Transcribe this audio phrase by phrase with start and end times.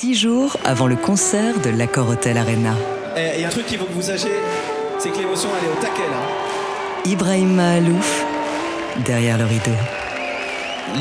[0.00, 2.76] six jours avant le concert de l'Accord Hotel Arena.
[3.16, 4.30] Et il y a un truc qu'il faut que vous sachiez,
[4.96, 7.10] c'est que l'émotion, elle est au taquet là.
[7.10, 8.24] Ibrahim Mahalouf,
[9.04, 9.76] derrière le rideau.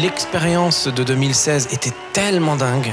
[0.01, 2.91] L'expérience de 2016 était tellement dingue.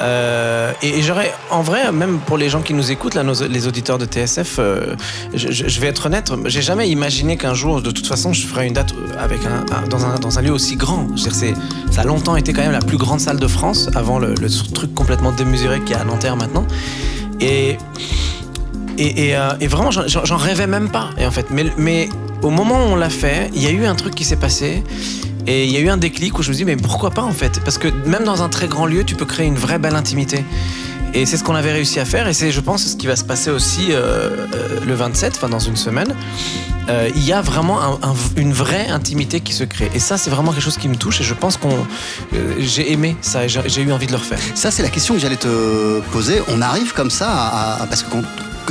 [0.00, 3.98] Euh, et, j'aurais, en vrai, même pour les gens qui nous écoutent, là, les auditeurs
[3.98, 4.94] de TSF, euh,
[5.34, 8.74] je, vais être honnête, j'ai jamais imaginé qu'un jour, de toute façon, je ferais une
[8.74, 11.06] date avec un, dans, un, lieu aussi grand.
[11.16, 14.34] Ça a longtemps été quand même la plus grande salle de France, avant le,
[14.74, 16.66] truc complètement démesuré qu'il y a à Nanterre maintenant.
[17.40, 17.76] Et,
[18.98, 21.10] et, et, euh, vraiment, j'en- rêvais même pas.
[21.18, 22.08] Et en fait, mais
[22.42, 24.82] au moment où on l'a fait, il y a eu un truc qui s'est passé.
[25.46, 27.22] Et il y a eu un déclic où je me suis dit, mais pourquoi pas
[27.22, 27.60] en fait?
[27.64, 30.44] Parce que même dans un très grand lieu, tu peux créer une vraie belle intimité.
[31.14, 32.26] Et c'est ce qu'on avait réussi à faire.
[32.28, 33.96] Et c'est, je pense, ce qui va se passer aussi euh,
[34.54, 36.14] euh, le 27, enfin dans une semaine.
[36.88, 39.90] Euh, il y a vraiment un- un- une vraie intimité qui se crée.
[39.94, 41.20] Et ça, c'est vraiment quelque chose qui me touche.
[41.20, 41.70] Et je pense qu'on,
[42.34, 43.44] euh, j'ai aimé ça.
[43.44, 44.38] Et j'ai, eu envie de le refaire.
[44.54, 46.42] Ça, c'est la question que j'allais te poser.
[46.48, 47.86] On arrive comme ça à.
[47.86, 48.10] parce que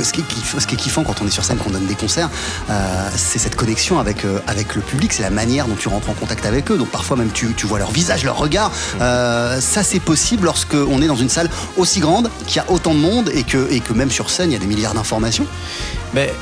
[0.02, 1.86] ce qui, est kiff- ce qui est kiffant quand on est sur scène, qu'on donne
[1.86, 2.28] des concerts,
[2.70, 6.10] euh, c'est cette connexion avec, euh, avec le public, c'est la manière dont tu rentres
[6.10, 6.78] en contact avec eux.
[6.78, 8.70] Donc parfois même tu, tu vois leur visage, leur regard.
[9.00, 12.70] Euh, ça c'est possible lorsque on est dans une salle aussi grande, qu'il y a
[12.70, 14.94] autant de monde et que, et que même sur scène il y a des milliards
[14.94, 15.46] d'informations.
[16.14, 16.32] Mais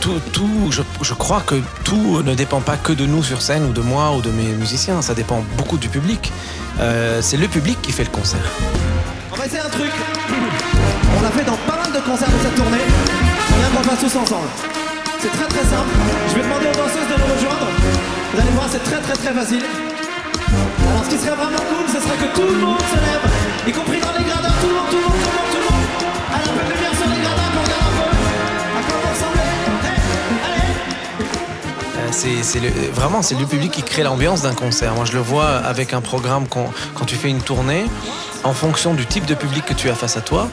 [0.00, 3.64] tout, tout je, je crois que tout ne dépend pas que de nous sur scène
[3.64, 5.02] ou de moi ou de mes musiciens.
[5.02, 6.32] Ça dépend beaucoup du public.
[6.80, 8.48] Euh, c'est le public qui fait le concert.
[9.32, 9.90] On va essayer un truc.
[11.18, 12.78] On l'a fait dans pas mal de concerts de cette tournée.
[12.78, 14.48] On vient qu'on fasse tous ensemble.
[15.18, 15.90] C'est très très simple.
[16.28, 17.66] Je vais demander aux danseuses de nous rejoindre.
[18.32, 19.64] Vous allez voir, c'est très très très facile.
[20.88, 23.24] Alors ce qui serait vraiment cool, ce serait que tout le monde se lève,
[23.66, 25.58] y compris dans les gradins, tout le monde, tout le monde, tout le monde, tout
[25.58, 25.84] le monde.
[26.34, 28.08] Allez, un peu de lumière sur les gradins pour regarder un peu.
[28.78, 29.50] À quoi vous ressemblez?
[30.46, 30.68] Allez
[31.98, 32.08] Euh,
[32.42, 34.94] c'est vraiment c'est le public qui crée l'ambiance d'un concert.
[34.94, 37.84] Moi, je le vois avec un programme quand tu fais une tournée.
[38.44, 40.48] En fonction du type de public que tu as face à toi,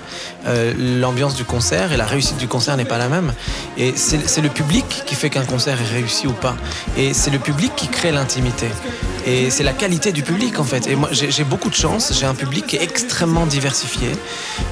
[0.48, 3.32] euh, l'ambiance du concert et la réussite du concert n'est pas la même.
[3.78, 6.56] Et c'est le public qui fait qu'un concert est réussi ou pas.
[6.98, 8.68] Et c'est le public qui crée l'intimité.
[9.28, 10.88] Et c'est la qualité du public en fait.
[10.88, 12.14] Et moi, j'ai beaucoup de chance.
[12.14, 14.10] J'ai un public qui est extrêmement diversifié.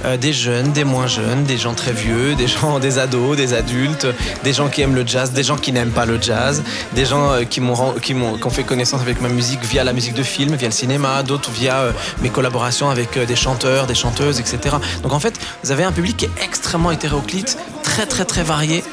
[0.06, 3.54] Euh, des jeunes, des moins jeunes, des gens très vieux, des gens, des ados, des
[3.54, 4.08] adultes,
[4.44, 7.32] des gens qui aiment le jazz, des gens qui n'aiment pas le jazz, des gens
[7.32, 10.56] euh, qui m'ont qui ont fait connaissance avec ma musique via la musique de film,
[10.56, 14.76] via le cinéma, d'autres via mes collaborations avec euh, des chanteurs, des chanteuses, etc.
[15.02, 15.34] Donc en fait,
[15.64, 18.84] vous avez un public qui est extrêmement hétéroclite, très très très varié.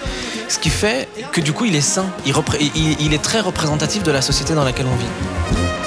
[0.48, 4.10] Ce qui fait que du coup il est sain, il- il est très représentatif de
[4.10, 5.79] la société dans laquelle on vit.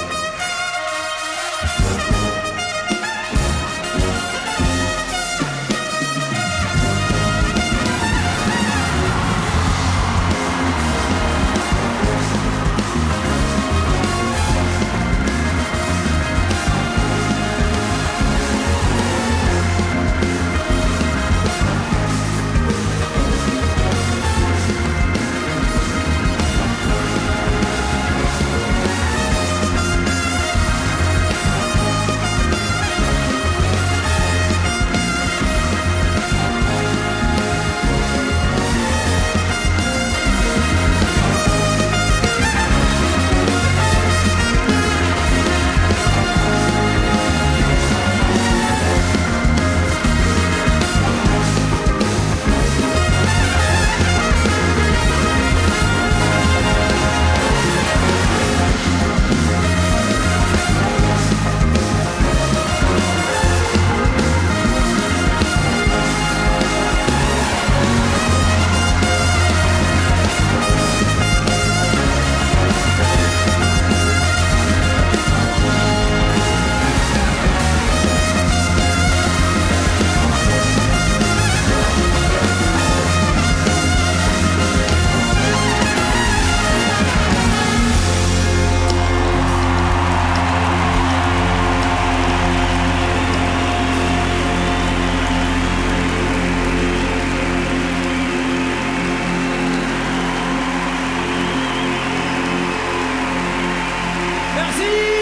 [104.76, 105.13] See.